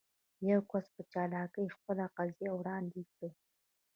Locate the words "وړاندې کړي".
2.55-3.29